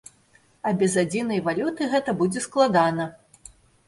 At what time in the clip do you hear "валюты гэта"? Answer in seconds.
1.47-2.15